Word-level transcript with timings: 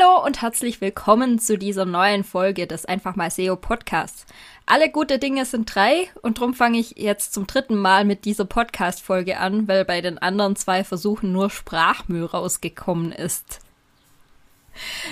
Und 0.00 0.40
herzlich 0.40 0.80
willkommen 0.80 1.38
zu 1.38 1.58
dieser 1.58 1.84
neuen 1.84 2.24
Folge 2.24 2.66
des 2.66 2.86
Einfach 2.86 3.16
mal 3.16 3.30
SEO 3.30 3.56
Podcasts. 3.56 4.24
Alle 4.64 4.90
gute 4.90 5.18
Dinge 5.18 5.44
sind 5.44 5.74
drei 5.74 6.08
und 6.22 6.38
darum 6.38 6.54
fange 6.54 6.78
ich 6.78 6.96
jetzt 6.96 7.34
zum 7.34 7.46
dritten 7.46 7.76
Mal 7.76 8.06
mit 8.06 8.24
dieser 8.24 8.46
Podcast-Folge 8.46 9.38
an, 9.38 9.68
weil 9.68 9.84
bei 9.84 10.00
den 10.00 10.16
anderen 10.16 10.56
zwei 10.56 10.84
Versuchen 10.84 11.32
nur 11.32 11.50
Sprachmüll 11.50 12.24
rausgekommen 12.24 13.12
ist. 13.12 13.60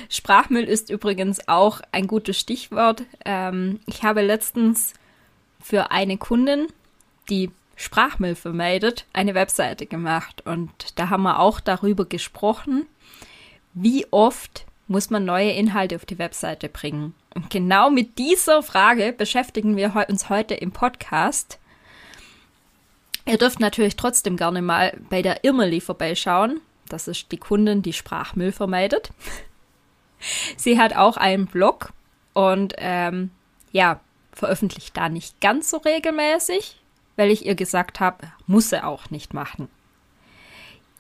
Sprachmüll 0.09 0.65
ist 0.65 0.89
übrigens 0.89 1.49
auch 1.49 1.83
ein 1.93 2.07
gutes 2.07 2.39
Stichwort. 2.39 3.03
Ähm, 3.27 3.81
ich 3.85 4.05
habe 4.05 4.23
letztens 4.23 4.95
für 5.61 5.91
eine 5.91 6.17
Kundin, 6.17 6.67
die 7.29 7.51
Sprachmüll 7.77 8.37
vermeidet, 8.37 9.05
eine 9.13 9.35
Webseite 9.35 9.85
gemacht 9.85 10.47
und 10.47 10.99
da 10.99 11.11
haben 11.11 11.25
wir 11.25 11.41
auch 11.41 11.61
darüber 11.61 12.07
gesprochen, 12.07 12.87
wie 13.75 14.07
oft 14.11 14.68
muss 14.89 15.11
man 15.11 15.25
neue 15.25 15.53
Inhalte 15.53 15.97
auf 15.97 16.07
die 16.07 16.19
Webseite 16.19 16.69
bringen? 16.69 17.15
Und 17.35 17.51
genau 17.51 17.91
mit 17.91 18.19
dieser 18.19 18.63
Frage 18.63 19.13
beschäftigen 19.13 19.77
wir 19.77 20.07
uns 20.09 20.29
heute 20.29 20.55
im 20.55 20.73
Podcast. 20.73 21.59
Ihr 23.27 23.37
dürft 23.37 23.61
natürlich 23.61 23.97
trotzdem 23.97 24.37
gerne 24.37 24.63
mal 24.63 24.99
bei 25.11 25.21
der 25.21 25.45
Irmeli 25.45 25.81
vorbeischauen. 25.81 26.61
Das 26.89 27.07
ist 27.07 27.31
die 27.31 27.37
Kundin, 27.37 27.83
die 27.83 27.93
Sprachmüll 27.93 28.53
vermeidet. 28.53 29.11
Sie 30.57 30.79
hat 30.79 30.97
auch 30.97 31.19
einen 31.19 31.47
Blog 31.47 31.93
und 32.33 32.75
ähm, 32.79 33.31
ja, 33.71 34.01
veröffentlicht 34.33 34.97
da 34.97 35.09
nicht 35.09 35.41
ganz 35.41 35.71
so 35.71 35.77
regelmäßig, 35.77 36.81
weil 37.17 37.31
ich 37.31 37.45
ihr 37.45 37.55
gesagt 37.55 38.01
habe, 38.01 38.33
muss 38.47 38.71
sie 38.71 38.83
auch 38.83 39.11
nicht 39.11 39.35
machen. 39.35 39.69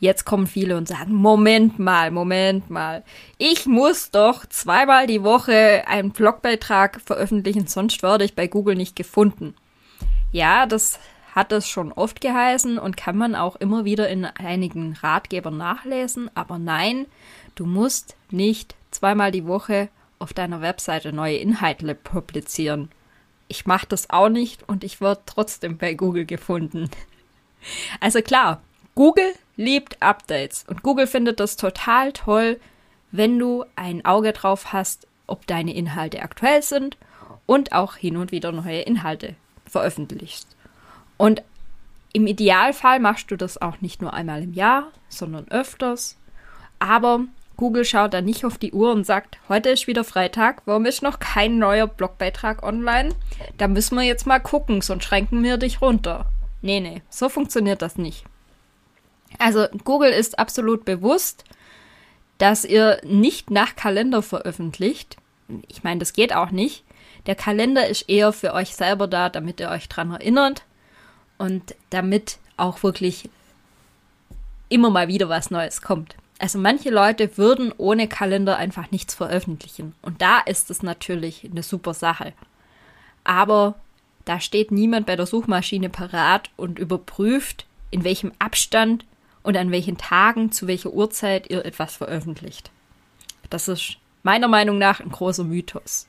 Jetzt 0.00 0.24
kommen 0.24 0.46
viele 0.46 0.76
und 0.76 0.86
sagen, 0.86 1.12
Moment 1.12 1.78
mal, 1.78 2.10
Moment 2.12 2.70
mal. 2.70 3.02
Ich 3.36 3.66
muss 3.66 4.10
doch 4.12 4.46
zweimal 4.46 5.08
die 5.08 5.24
Woche 5.24 5.84
einen 5.88 6.12
Blogbeitrag 6.12 7.00
veröffentlichen, 7.00 7.66
sonst 7.66 8.02
werde 8.02 8.24
ich 8.24 8.36
bei 8.36 8.46
Google 8.46 8.76
nicht 8.76 8.94
gefunden. 8.94 9.54
Ja, 10.30 10.66
das 10.66 11.00
hat 11.34 11.52
es 11.52 11.68
schon 11.68 11.92
oft 11.92 12.20
geheißen 12.20 12.78
und 12.78 12.96
kann 12.96 13.16
man 13.16 13.34
auch 13.34 13.56
immer 13.56 13.84
wieder 13.84 14.08
in 14.08 14.24
einigen 14.24 14.94
Ratgebern 14.94 15.56
nachlesen. 15.56 16.30
Aber 16.34 16.58
nein, 16.58 17.06
du 17.56 17.66
musst 17.66 18.16
nicht 18.30 18.76
zweimal 18.90 19.32
die 19.32 19.46
Woche 19.46 19.88
auf 20.18 20.32
deiner 20.32 20.60
Webseite 20.60 21.12
neue 21.12 21.36
Inhalte 21.36 21.94
publizieren. 21.94 22.90
Ich 23.48 23.66
mache 23.66 23.86
das 23.88 24.10
auch 24.10 24.28
nicht 24.28 24.68
und 24.68 24.84
ich 24.84 25.00
werde 25.00 25.22
trotzdem 25.26 25.78
bei 25.78 25.94
Google 25.94 26.24
gefunden. 26.24 26.90
Also 27.98 28.22
klar, 28.22 28.62
Google 28.98 29.32
liebt 29.54 30.02
Updates 30.02 30.64
und 30.66 30.82
Google 30.82 31.06
findet 31.06 31.38
das 31.38 31.54
total 31.54 32.12
toll, 32.12 32.58
wenn 33.12 33.38
du 33.38 33.64
ein 33.76 34.04
Auge 34.04 34.32
drauf 34.32 34.72
hast, 34.72 35.06
ob 35.28 35.46
deine 35.46 35.72
Inhalte 35.72 36.20
aktuell 36.20 36.64
sind 36.64 36.96
und 37.46 37.70
auch 37.70 37.94
hin 37.94 38.16
und 38.16 38.32
wieder 38.32 38.50
neue 38.50 38.80
Inhalte 38.80 39.36
veröffentlichst. 39.66 40.48
Und 41.16 41.44
im 42.12 42.26
Idealfall 42.26 42.98
machst 42.98 43.30
du 43.30 43.36
das 43.36 43.62
auch 43.62 43.80
nicht 43.80 44.02
nur 44.02 44.14
einmal 44.14 44.42
im 44.42 44.52
Jahr, 44.52 44.90
sondern 45.08 45.46
öfters. 45.46 46.16
Aber 46.80 47.20
Google 47.56 47.84
schaut 47.84 48.14
dann 48.14 48.24
nicht 48.24 48.44
auf 48.44 48.58
die 48.58 48.72
Uhr 48.72 48.90
und 48.90 49.06
sagt, 49.06 49.38
heute 49.48 49.68
ist 49.68 49.86
wieder 49.86 50.02
Freitag, 50.02 50.62
warum 50.64 50.86
ist 50.86 51.04
noch 51.04 51.20
kein 51.20 51.58
neuer 51.60 51.86
Blogbeitrag 51.86 52.64
online? 52.64 53.10
Da 53.58 53.68
müssen 53.68 53.94
wir 53.94 54.02
jetzt 54.02 54.26
mal 54.26 54.40
gucken, 54.40 54.80
sonst 54.80 55.04
schränken 55.04 55.44
wir 55.44 55.56
dich 55.56 55.80
runter. 55.80 56.26
Nee, 56.62 56.80
nee, 56.80 57.02
so 57.10 57.28
funktioniert 57.28 57.80
das 57.80 57.96
nicht. 57.96 58.24
Also 59.38 59.66
Google 59.84 60.10
ist 60.10 60.38
absolut 60.38 60.84
bewusst, 60.84 61.44
dass 62.38 62.64
ihr 62.64 63.00
nicht 63.04 63.50
nach 63.50 63.76
Kalender 63.76 64.22
veröffentlicht. 64.22 65.16
Ich 65.68 65.84
meine, 65.84 65.98
das 65.98 66.12
geht 66.12 66.34
auch 66.34 66.50
nicht. 66.50 66.84
Der 67.26 67.34
Kalender 67.34 67.86
ist 67.86 68.08
eher 68.08 68.32
für 68.32 68.54
euch 68.54 68.74
selber 68.74 69.06
da, 69.06 69.28
damit 69.28 69.60
ihr 69.60 69.70
euch 69.70 69.88
dran 69.88 70.12
erinnert 70.12 70.62
und 71.36 71.74
damit 71.90 72.38
auch 72.56 72.82
wirklich 72.82 73.28
immer 74.68 74.90
mal 74.90 75.08
wieder 75.08 75.28
was 75.28 75.50
Neues 75.50 75.82
kommt. 75.82 76.16
Also 76.38 76.58
manche 76.58 76.90
Leute 76.90 77.36
würden 77.36 77.72
ohne 77.76 78.06
Kalender 78.06 78.56
einfach 78.56 78.90
nichts 78.90 79.14
veröffentlichen. 79.14 79.94
Und 80.02 80.22
da 80.22 80.38
ist 80.38 80.70
es 80.70 80.82
natürlich 80.82 81.48
eine 81.50 81.62
super 81.62 81.94
Sache. 81.94 82.32
Aber 83.24 83.74
da 84.24 84.40
steht 84.40 84.70
niemand 84.70 85.06
bei 85.06 85.16
der 85.16 85.26
Suchmaschine 85.26 85.88
parat 85.88 86.50
und 86.56 86.78
überprüft, 86.78 87.66
in 87.90 88.04
welchem 88.04 88.32
Abstand 88.38 89.04
und 89.42 89.56
an 89.56 89.70
welchen 89.70 89.98
Tagen, 89.98 90.52
zu 90.52 90.66
welcher 90.66 90.92
Uhrzeit 90.92 91.50
ihr 91.50 91.64
etwas 91.64 91.96
veröffentlicht. 91.96 92.70
Das 93.50 93.68
ist 93.68 93.96
meiner 94.22 94.48
Meinung 94.48 94.78
nach 94.78 95.00
ein 95.00 95.10
großer 95.10 95.44
Mythos. 95.44 96.06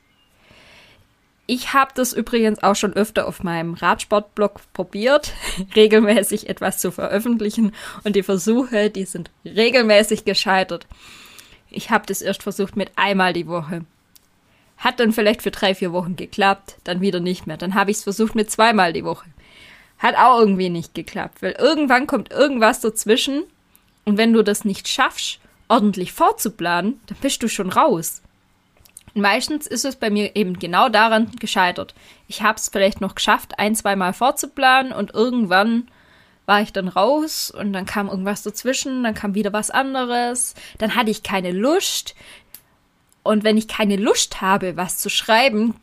Ich 1.51 1.73
habe 1.73 1.91
das 1.95 2.13
übrigens 2.13 2.61
auch 2.61 2.75
schon 2.75 2.93
öfter 2.93 3.27
auf 3.27 3.41
meinem 3.41 3.73
Radsportblog 3.73 4.61
probiert, 4.71 5.33
regelmäßig 5.75 6.47
etwas 6.47 6.77
zu 6.77 6.91
veröffentlichen 6.91 7.73
und 8.03 8.15
die 8.15 8.21
Versuche, 8.21 8.91
die 8.91 9.05
sind 9.05 9.31
regelmäßig 9.43 10.25
gescheitert. 10.25 10.85
Ich 11.71 11.89
habe 11.89 12.05
das 12.05 12.21
erst 12.21 12.43
versucht 12.43 12.75
mit 12.75 12.91
einmal 12.97 13.33
die 13.33 13.47
Woche. 13.47 13.83
Hat 14.77 14.99
dann 14.99 15.11
vielleicht 15.11 15.41
für 15.41 15.49
drei, 15.49 15.73
vier 15.73 15.91
Wochen 15.91 16.15
geklappt, 16.15 16.77
dann 16.83 17.01
wieder 17.01 17.19
nicht 17.19 17.47
mehr. 17.47 17.57
Dann 17.57 17.73
habe 17.73 17.89
ich 17.89 17.97
es 17.97 18.03
versucht 18.03 18.35
mit 18.35 18.51
zweimal 18.51 18.93
die 18.93 19.03
Woche. 19.03 19.27
Hat 19.99 20.15
auch 20.15 20.39
irgendwie 20.39 20.69
nicht 20.69 20.95
geklappt, 20.95 21.41
weil 21.41 21.51
irgendwann 21.51 22.07
kommt 22.07 22.31
irgendwas 22.31 22.79
dazwischen 22.79 23.43
und 24.05 24.17
wenn 24.17 24.33
du 24.33 24.43
das 24.43 24.65
nicht 24.65 24.87
schaffst, 24.87 25.39
ordentlich 25.67 26.13
vorzuplanen, 26.13 26.99
dann 27.07 27.17
bist 27.21 27.43
du 27.43 27.47
schon 27.47 27.69
raus. 27.69 28.21
Und 29.13 29.21
meistens 29.21 29.67
ist 29.67 29.85
es 29.85 29.95
bei 29.95 30.09
mir 30.09 30.35
eben 30.35 30.59
genau 30.59 30.89
daran 30.89 31.31
gescheitert. 31.39 31.95
Ich 32.27 32.41
habe 32.41 32.57
es 32.57 32.69
vielleicht 32.69 33.01
noch 33.01 33.15
geschafft, 33.15 33.57
ein, 33.57 33.75
zweimal 33.75 34.13
vorzuplanen 34.13 34.91
und 34.91 35.13
irgendwann 35.13 35.89
war 36.45 36.61
ich 36.61 36.73
dann 36.73 36.87
raus 36.87 37.51
und 37.51 37.73
dann 37.73 37.85
kam 37.85 38.07
irgendwas 38.07 38.41
dazwischen, 38.41 39.03
dann 39.03 39.13
kam 39.13 39.35
wieder 39.35 39.53
was 39.53 39.69
anderes, 39.69 40.55
dann 40.79 40.95
hatte 40.95 41.11
ich 41.11 41.21
keine 41.21 41.51
Lust. 41.51 42.15
Und 43.21 43.43
wenn 43.43 43.57
ich 43.57 43.67
keine 43.67 43.97
Lust 43.97 44.41
habe, 44.41 44.75
was 44.75 44.97
zu 44.97 45.09
schreiben, 45.09 45.75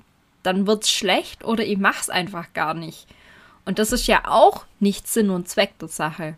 dann 0.42 0.66
wird's 0.66 0.90
schlecht 0.90 1.44
oder 1.44 1.64
ich 1.64 1.78
mach's 1.78 2.10
einfach 2.10 2.52
gar 2.52 2.74
nicht. 2.74 3.06
Und 3.66 3.78
das 3.78 3.92
ist 3.92 4.06
ja 4.06 4.22
auch 4.26 4.64
nicht 4.80 5.06
Sinn 5.06 5.28
und 5.28 5.48
Zweck 5.48 5.78
der 5.78 5.88
Sache. 5.88 6.36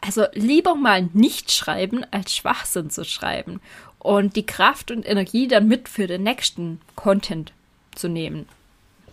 Also 0.00 0.24
lieber 0.32 0.74
mal 0.74 1.08
nicht 1.12 1.50
schreiben, 1.50 2.06
als 2.10 2.34
Schwachsinn 2.34 2.88
zu 2.88 3.04
schreiben 3.04 3.60
und 3.98 4.36
die 4.36 4.46
Kraft 4.46 4.90
und 4.90 5.06
Energie 5.06 5.48
dann 5.48 5.66
mit 5.66 5.88
für 5.88 6.06
den 6.06 6.22
nächsten 6.22 6.80
Content 6.94 7.52
zu 7.94 8.08
nehmen. 8.08 8.48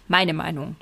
Meine 0.08 0.34
Meinung. 0.34 0.76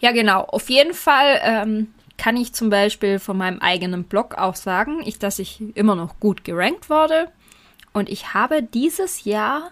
Ja, 0.00 0.12
genau. 0.12 0.42
Auf 0.42 0.68
jeden 0.68 0.92
Fall 0.92 1.40
ähm, 1.42 1.94
kann 2.18 2.36
ich 2.36 2.52
zum 2.52 2.68
Beispiel 2.68 3.18
von 3.18 3.38
meinem 3.38 3.60
eigenen 3.60 4.04
Blog 4.04 4.36
auch 4.36 4.54
sagen, 4.54 5.00
ich, 5.04 5.18
dass 5.18 5.38
ich 5.38 5.62
immer 5.74 5.94
noch 5.94 6.20
gut 6.20 6.44
gerankt 6.44 6.90
wurde. 6.90 7.32
Und 7.94 8.10
ich 8.10 8.34
habe 8.34 8.62
dieses 8.62 9.24
Jahr, 9.24 9.70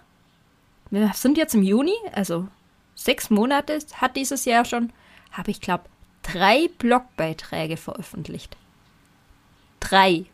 wir 0.91 1.11
sind 1.15 1.37
jetzt 1.37 1.55
im 1.55 1.63
Juni, 1.63 1.95
also 2.13 2.49
sechs 2.97 3.31
Monate 3.31 3.79
hat 3.95 4.17
dieses 4.17 4.45
Jahr 4.45 4.65
schon, 4.65 4.93
habe 5.31 5.53
ich 5.53 5.61
glaube 5.61 5.85
drei 6.23 6.69
Blogbeiträge 6.79 7.77
veröffentlicht. 7.77 8.57
Drei. 9.79 10.25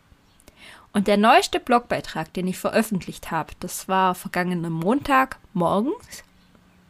Und 0.95 1.07
der 1.09 1.17
neueste 1.17 1.61
Blogbeitrag, 1.61 2.33
den 2.33 2.47
ich 2.47 2.59
veröffentlicht 2.59 3.31
habe, 3.31 3.53
das 3.61 3.89
war 3.89 4.15
vergangenen 4.15 4.73
Montag 4.73 5.39
morgens, 5.53 6.23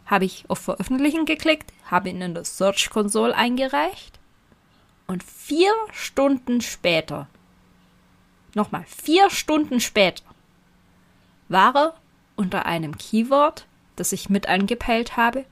habe 0.06 0.24
ich 0.24 0.44
auf 0.48 0.58
Veröffentlichen 0.58 1.24
geklickt, 1.24 1.72
habe 1.90 2.10
ihn 2.10 2.20
in 2.20 2.34
der 2.34 2.44
Search 2.44 2.90
Console 2.90 3.34
eingereicht 3.34 4.18
und 5.06 5.22
vier 5.22 5.72
Stunden 5.92 6.60
später, 6.60 7.28
nochmal 8.54 8.84
vier 8.86 9.30
Stunden 9.30 9.80
später, 9.80 10.24
war 11.48 11.74
er 11.74 11.94
unter 12.34 12.66
einem 12.66 12.96
Keyword, 12.96 13.66
das 13.96 14.12
ich 14.12 14.28
mit 14.28 14.48
angepeilt 14.48 15.16
habe, 15.16 15.44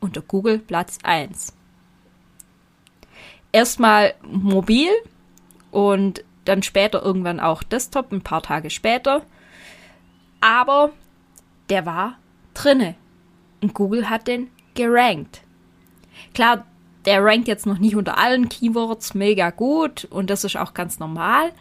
unter 0.00 0.22
Google 0.22 0.58
Platz 0.58 0.98
1. 1.02 1.54
Erstmal 3.52 4.14
mobil 4.22 4.90
und 5.70 6.24
dann 6.44 6.62
später 6.62 7.02
irgendwann 7.02 7.40
auch 7.40 7.62
Desktop, 7.62 8.12
ein 8.12 8.22
paar 8.22 8.42
Tage 8.42 8.70
später. 8.70 9.22
Aber 10.40 10.90
der 11.68 11.86
war 11.86 12.18
drinne. 12.54 12.94
Und 13.60 13.74
Google 13.74 14.08
hat 14.08 14.28
den 14.28 14.50
gerankt. 14.74 15.42
Klar, 16.34 16.64
der 17.04 17.24
rankt 17.24 17.48
jetzt 17.48 17.66
noch 17.66 17.78
nicht 17.78 17.96
unter 17.96 18.18
allen 18.18 18.48
Keywords 18.48 19.14
mega 19.14 19.50
gut 19.50 20.04
und 20.10 20.30
das 20.30 20.44
ist 20.44 20.56
auch 20.56 20.74
ganz 20.74 20.98
normal. 20.98 21.52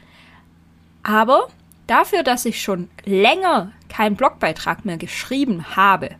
Aber 1.03 1.47
dafür, 1.87 2.23
dass 2.23 2.45
ich 2.45 2.61
schon 2.61 2.89
länger 3.05 3.71
keinen 3.89 4.15
Blogbeitrag 4.15 4.85
mehr 4.85 4.97
geschrieben 4.97 5.75
habe 5.75 6.15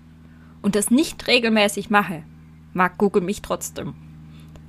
und 0.62 0.76
das 0.76 0.92
nicht 0.92 1.28
regelmäßig 1.28 1.90
mache, 1.90 2.24
mag 2.74 2.98
Google 2.98 3.24
mich 3.24 3.42
trotzdem. 3.42 3.96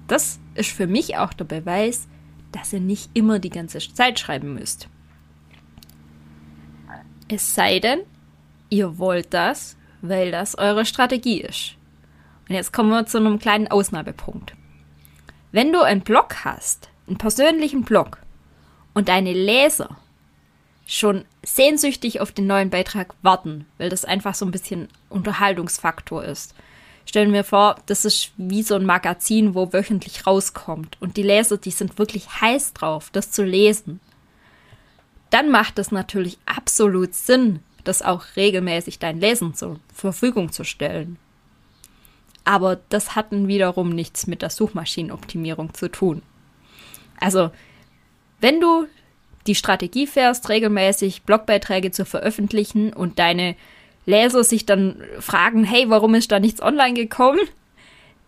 Das 0.07 0.41
ist 0.55 0.71
für 0.71 0.87
mich 0.87 1.17
auch 1.17 1.33
der 1.33 1.45
Beweis, 1.45 2.09
dass 2.53 2.73
ihr 2.73 2.81
nicht 2.81 3.11
immer 3.15 3.39
die 3.39 3.51
ganze 3.51 3.79
Zeit 3.79 4.19
schreiben 4.19 4.55
müsst. 4.55 4.89
Es 7.29 7.55
sei 7.55 7.79
denn, 7.79 8.01
ihr 8.71 8.99
wollt 8.99 9.35
das, 9.35 9.77
weil 10.01 10.31
das 10.31 10.57
eure 10.57 10.87
Strategie 10.87 11.43
ist. 11.43 11.75
Und 12.49 12.55
jetzt 12.55 12.73
kommen 12.73 12.89
wir 12.89 13.05
zu 13.05 13.19
einem 13.19 13.39
kleinen 13.39 13.69
Ausnahmepunkt. 13.69 14.55
Wenn 15.53 15.73
du 15.73 15.83
einen 15.83 16.01
Blog 16.01 16.45
hast, 16.45 16.89
einen 17.07 17.19
persönlichen 17.19 17.83
Blog, 17.83 18.19
und 18.95 19.09
deine 19.09 19.33
Leser 19.33 19.97
schon 20.89 21.27
sehnsüchtig 21.45 22.21
auf 22.21 22.33
den 22.33 22.47
neuen 22.47 22.71
Beitrag 22.71 23.15
warten, 23.21 23.67
weil 23.77 23.91
das 23.91 24.07
einfach 24.07 24.35
so 24.35 24.47
ein 24.47 24.51
bisschen 24.51 24.89
Unterhaltungsfaktor 25.11 26.25
ist. 26.25 26.55
Stellen 27.05 27.35
wir 27.35 27.45
vor, 27.45 27.77
das 27.87 28.07
ist 28.07 28.33
wie 28.39 28.63
so 28.63 28.75
ein 28.75 28.87
Magazin, 28.87 29.55
wo 29.55 29.73
wöchentlich 29.73 30.27
rauskommt 30.27 30.97
und 31.01 31.19
die 31.19 31.23
Leser, 31.23 31.59
die 31.59 31.71
sind 31.71 31.99
wirklich 31.99 32.41
heiß 32.41 32.73
drauf, 32.73 33.11
das 33.13 33.31
zu 33.31 33.45
lesen. 33.45 34.01
Dann 35.29 35.51
macht 35.51 35.79
es 35.79 35.93
natürlich 35.93 36.39
absolut 36.47 37.15
Sinn, 37.15 37.61
das 37.85 38.01
auch 38.01 38.25
regelmäßig 38.37 38.99
deinen 38.99 39.21
Lesern 39.21 39.55
zur 39.55 39.79
Verfügung 39.95 40.53
zu 40.53 40.65
stellen. 40.65 41.19
Aber 42.45 42.81
das 42.89 43.15
hat 43.15 43.27
wiederum 43.31 43.91
nichts 43.91 44.27
mit 44.27 44.41
der 44.41 44.49
Suchmaschinenoptimierung 44.49 45.75
zu 45.75 45.91
tun. 45.91 46.23
Also, 47.21 47.51
wenn 48.41 48.61
du 48.61 48.87
die 49.49 49.55
Strategie 49.55 50.07
fährst, 50.07 50.49
regelmäßig 50.49 51.23
Blogbeiträge 51.23 51.91
zu 51.91 52.05
veröffentlichen 52.05 52.93
und 52.93 53.19
deine 53.19 53.57
Leser 54.07 54.45
sich 54.45 54.65
dann 54.65 55.03
fragen, 55.19 55.65
hey, 55.65 55.91
warum 55.91 56.15
ist 56.15 56.31
da 56.31 56.39
nichts 56.39 56.63
online 56.63 56.95
gekommen? 56.95 57.41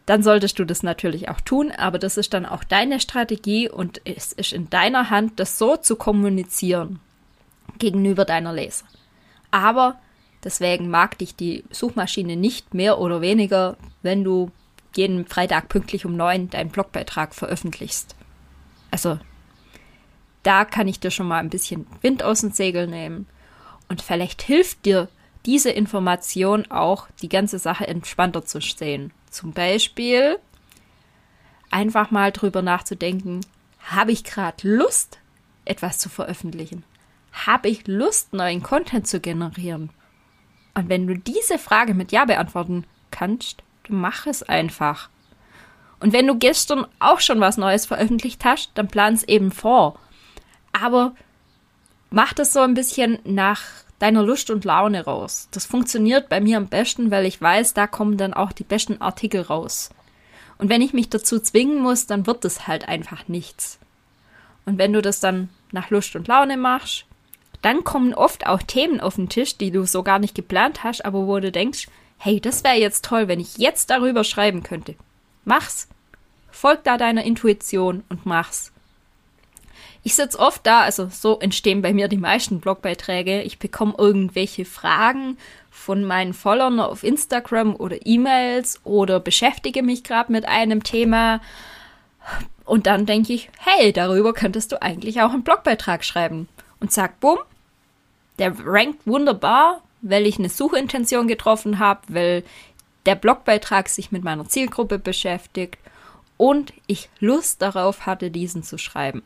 Dann 0.07 0.23
solltest 0.23 0.59
du 0.59 0.65
das 0.65 0.83
natürlich 0.83 1.29
auch 1.29 1.41
tun, 1.41 1.71
aber 1.71 1.99
das 1.99 2.17
ist 2.17 2.35
dann 2.35 2.45
auch 2.45 2.65
deine 2.65 3.01
Strategie 3.01 3.69
und 3.69 4.01
es 4.05 4.33
ist 4.33 4.53
in 4.53 4.69
deiner 4.69 5.11
Hand, 5.11 5.39
das 5.39 5.59
so 5.59 5.77
zu 5.77 5.95
kommunizieren 5.95 6.99
gegenüber 7.79 8.25
deiner 8.25 8.53
Leser. 8.53 8.87
Aber 9.51 10.01
deswegen 10.43 10.91
mag 10.91 11.19
dich 11.19 11.37
die 11.37 11.65
Suchmaschine 11.71 12.37
nicht 12.37 12.75
mehr 12.75 12.99
oder 12.99 13.21
weniger, 13.21 13.77
wenn 14.03 14.25
du 14.25 14.51
jeden 14.97 15.27
Freitag 15.27 15.69
pünktlich 15.69 16.05
um 16.05 16.17
neun 16.17 16.51
deinen 16.51 16.71
Blogbeitrag 16.71 17.35
veröffentlichst. 17.35 18.17
Also 18.91 19.19
da 20.43 20.65
kann 20.65 20.89
ich 20.89 21.01
dir 21.01 21.11
schon 21.11 21.29
mal 21.29 21.39
ein 21.39 21.51
bisschen 21.51 21.87
Wind 22.01 22.23
aus 22.23 22.41
dem 22.41 22.53
Segel 22.53 22.87
nehmen. 22.87 23.27
Und 23.89 24.03
vielleicht 24.03 24.43
hilft 24.43 24.85
dir 24.87 25.09
diese 25.47 25.71
Information 25.71 26.71
auch, 26.71 27.09
die 27.23 27.29
ganze 27.29 27.59
Sache 27.59 27.87
entspannter 27.87 28.45
zu 28.45 28.61
sehen. 28.61 29.13
Zum 29.31 29.53
Beispiel 29.53 30.39
einfach 31.71 32.11
mal 32.11 32.33
drüber 32.33 32.63
nachzudenken, 32.63 33.41
habe 33.81 34.13
ich 34.13 34.25
gerade 34.25 34.69
Lust, 34.69 35.19
etwas 35.65 35.99
zu 35.99 36.09
veröffentlichen? 36.09 36.85
Habe 37.33 37.69
ich 37.69 37.87
Lust, 37.87 38.33
neuen 38.33 38.63
Content 38.63 39.07
zu 39.07 39.21
generieren? 39.21 39.91
Und 40.75 40.89
wenn 40.89 41.07
du 41.07 41.17
diese 41.17 41.59
Frage 41.59 41.95
mit 41.95 42.13
Ja 42.13 42.25
beantworten 42.25 42.85
kannst, 43.11 43.63
dann 43.89 43.99
mach 43.99 44.27
es 44.27 44.43
einfach. 44.43 45.09
Und 46.01 46.13
wenn 46.13 46.27
du 46.27 46.39
gestern 46.39 46.87
auch 46.99 47.21
schon 47.21 47.41
was 47.41 47.57
Neues 47.57 47.87
veröffentlicht 47.87 48.45
hast, 48.45 48.71
dann 48.75 48.89
plan 48.89 49.15
es 49.15 49.23
eben 49.25 49.51
vor 49.51 49.99
aber 50.73 51.15
mach 52.11 52.33
das 52.33 52.53
so 52.53 52.61
ein 52.61 52.75
bisschen 52.75 53.19
nach 53.25 53.63
deiner 53.99 54.23
Lust 54.23 54.51
und 54.51 54.65
Laune 54.65 55.05
raus. 55.05 55.49
Das 55.53 55.67
funktioniert 55.67 56.29
bei 56.29 56.41
mir 56.41 56.57
am 56.57 56.69
besten, 56.69 57.11
weil 57.11 57.27
ich 57.27 57.41
weiß, 57.41 57.75
da 57.75 57.87
kommen 57.87 58.17
dann 58.17 58.35
auch 58.35 58.53
die 58.53 58.65
besten 58.65 59.01
Artikel 59.01 59.43
raus. 59.43 59.91
Und 60.59 60.69
wenn 60.69 60.83
ich 60.83 60.93
mich 60.93 61.09
dazu 61.09 61.39
zwingen 61.39 61.81
muss, 61.81 62.07
dann 62.07 62.27
wird 62.27 62.45
es 62.45 62.67
halt 62.67 62.89
einfach 62.89 63.29
nichts. 63.29 63.79
Und 64.67 64.79
wenn 64.79 64.93
du 64.93 65.03
das 65.03 65.21
dann 65.21 65.49
nach 65.73 65.91
Lust 65.91 66.17
und 66.17 66.29
Laune 66.29 66.57
machst, 66.57 67.07
dann 67.63 67.85
kommen 67.85 68.15
oft 68.15 68.47
auch 68.47 68.63
Themen 68.63 69.01
auf 69.01 69.17
den 69.17 69.29
Tisch, 69.29 69.57
die 69.57 69.71
du 69.71 69.85
so 69.85 70.03
gar 70.03 70.19
nicht 70.19 70.35
geplant 70.35 70.83
hast, 70.83 71.05
aber 71.05 71.27
wo 71.27 71.39
du 71.41 71.53
denkst, 71.53 71.89
hey, 72.19 72.41
das 72.41 72.65
wäre 72.65 72.77
jetzt 72.77 73.05
toll, 73.05 73.29
wenn 73.29 73.41
ich 73.41 73.59
jetzt 73.59 73.91
darüber 73.91 74.25
schreiben 74.25 74.63
könnte. 74.63 74.95
Mach's. 75.45 75.89
Folg 76.51 76.85
da 76.85 76.97
deiner 76.97 77.25
Intuition 77.25 78.03
und 78.09 78.27
mach's. 78.27 78.73
Ich 80.03 80.15
sitze 80.15 80.39
oft 80.39 80.67
da, 80.67 80.81
also 80.83 81.09
so 81.11 81.39
entstehen 81.41 81.83
bei 81.83 81.93
mir 81.93 82.09
die 82.09 82.17
meisten 82.17 82.61
Blogbeiträge. 82.61 83.43
Ich 83.43 83.59
bekomme 83.59 83.95
irgendwelche 83.99 84.65
Fragen 84.65 85.37
von 85.71 86.05
meinen 86.05 86.33
Followern 86.33 86.81
auf 86.81 87.05
Instagram 87.05 87.77
oder 87.77 87.99
E-Mails 88.05 88.81
oder 88.85 89.21
beschäftige 89.21 89.83
mich 89.83 90.03
gerade 90.03 90.33
mit 90.33 90.47
einem 90.47 90.83
Thema. 90.83 91.41
Und 92.65 92.87
dann 92.87 93.05
denke 93.05 93.33
ich, 93.33 93.51
hey, 93.59 93.93
darüber 93.93 94.33
könntest 94.33 94.73
du 94.73 94.81
eigentlich 94.81 95.21
auch 95.21 95.33
einen 95.33 95.43
Blogbeitrag 95.43 96.05
schreiben. 96.05 96.49
Und 96.81 96.93
zack, 96.93 97.21
bumm, 97.21 97.39
der 98.39 98.55
rankt 98.65 99.07
wunderbar, 99.07 99.83
weil 100.01 100.27
ich 100.27 100.39
eine 100.39 100.49
Suchintention 100.49 101.29
getroffen 101.29 101.79
habe, 101.79 102.01
weil 102.09 102.45
der 103.05 103.17
Blogbeitrag 103.17 103.89
sich 103.89 104.13
mit 104.13 104.25
meiner 104.25 104.49
Zielgruppe 104.49 104.99
beschäftigt 104.99 105.79
und 106.37 106.73
ich 106.87 107.11
Lust 107.19 107.61
darauf 107.61 108.07
hatte, 108.07 108.31
diesen 108.31 108.63
zu 108.63 108.79
schreiben. 108.79 109.23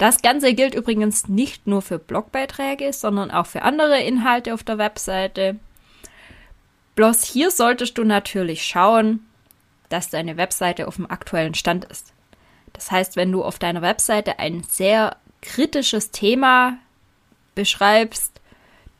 Das 0.00 0.22
Ganze 0.22 0.54
gilt 0.54 0.74
übrigens 0.74 1.28
nicht 1.28 1.66
nur 1.66 1.82
für 1.82 1.98
Blogbeiträge, 1.98 2.90
sondern 2.94 3.30
auch 3.30 3.44
für 3.44 3.60
andere 3.60 4.00
Inhalte 4.00 4.54
auf 4.54 4.62
der 4.62 4.78
Webseite. 4.78 5.56
Bloß 6.94 7.22
hier 7.22 7.50
solltest 7.50 7.98
du 7.98 8.04
natürlich 8.04 8.64
schauen, 8.64 9.20
dass 9.90 10.08
deine 10.08 10.38
Webseite 10.38 10.88
auf 10.88 10.96
dem 10.96 11.10
aktuellen 11.10 11.52
Stand 11.52 11.84
ist. 11.84 12.14
Das 12.72 12.90
heißt, 12.90 13.16
wenn 13.16 13.30
du 13.30 13.44
auf 13.44 13.58
deiner 13.58 13.82
Webseite 13.82 14.38
ein 14.38 14.64
sehr 14.66 15.18
kritisches 15.42 16.10
Thema 16.10 16.78
beschreibst, 17.54 18.40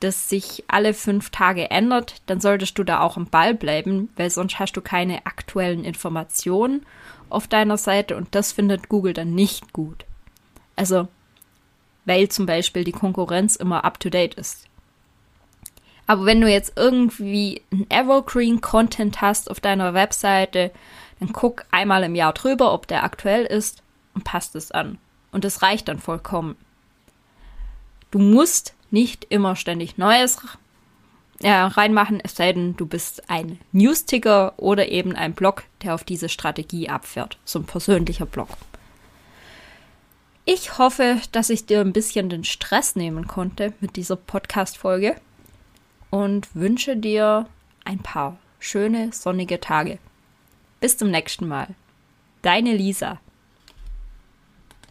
das 0.00 0.28
sich 0.28 0.64
alle 0.68 0.92
fünf 0.92 1.30
Tage 1.30 1.70
ändert, 1.70 2.20
dann 2.26 2.42
solltest 2.42 2.76
du 2.76 2.84
da 2.84 3.00
auch 3.00 3.16
im 3.16 3.24
Ball 3.24 3.54
bleiben, 3.54 4.10
weil 4.16 4.28
sonst 4.28 4.58
hast 4.58 4.76
du 4.76 4.82
keine 4.82 5.24
aktuellen 5.24 5.82
Informationen 5.82 6.84
auf 7.30 7.48
deiner 7.48 7.78
Seite 7.78 8.18
und 8.18 8.34
das 8.34 8.52
findet 8.52 8.90
Google 8.90 9.14
dann 9.14 9.34
nicht 9.34 9.72
gut. 9.72 10.04
Also, 10.76 11.08
weil 12.04 12.28
zum 12.28 12.46
Beispiel 12.46 12.84
die 12.84 12.92
Konkurrenz 12.92 13.56
immer 13.56 13.84
up-to-date 13.84 14.34
ist. 14.34 14.66
Aber 16.06 16.26
wenn 16.26 16.40
du 16.40 16.50
jetzt 16.50 16.72
irgendwie 16.76 17.62
ein 17.72 17.86
Evergreen-Content 17.88 19.20
hast 19.20 19.50
auf 19.50 19.60
deiner 19.60 19.94
Webseite, 19.94 20.72
dann 21.20 21.32
guck 21.32 21.64
einmal 21.70 22.02
im 22.02 22.14
Jahr 22.14 22.32
drüber, 22.32 22.72
ob 22.72 22.88
der 22.88 23.04
aktuell 23.04 23.44
ist 23.44 23.82
und 24.14 24.24
passt 24.24 24.56
es 24.56 24.72
an. 24.72 24.98
Und 25.30 25.44
das 25.44 25.62
reicht 25.62 25.86
dann 25.86 26.00
vollkommen. 26.00 26.56
Du 28.10 28.18
musst 28.18 28.74
nicht 28.90 29.26
immer 29.28 29.54
ständig 29.54 29.98
Neues 29.98 30.38
äh, 31.42 31.52
reinmachen, 31.52 32.20
es 32.22 32.34
sei 32.34 32.52
denn, 32.52 32.76
du 32.76 32.86
bist 32.86 33.30
ein 33.30 33.58
Newsticker 33.72 34.54
oder 34.56 34.88
eben 34.88 35.14
ein 35.14 35.32
Blog, 35.32 35.62
der 35.82 35.94
auf 35.94 36.04
diese 36.04 36.28
Strategie 36.28 36.88
abfährt. 36.88 37.38
So 37.44 37.60
ein 37.60 37.64
persönlicher 37.64 38.26
Blog. 38.26 38.48
Ich 40.44 40.78
hoffe, 40.78 41.20
dass 41.32 41.50
ich 41.50 41.66
dir 41.66 41.80
ein 41.80 41.92
bisschen 41.92 42.30
den 42.30 42.44
Stress 42.44 42.96
nehmen 42.96 43.26
konnte 43.26 43.74
mit 43.80 43.96
dieser 43.96 44.16
Podcast-Folge 44.16 45.16
und 46.10 46.54
wünsche 46.54 46.96
dir 46.96 47.46
ein 47.84 47.98
paar 47.98 48.38
schöne 48.58 49.12
sonnige 49.12 49.60
Tage. 49.60 49.98
Bis 50.80 50.96
zum 50.96 51.10
nächsten 51.10 51.46
Mal. 51.46 51.68
Deine 52.42 52.74
Lisa. 52.74 53.20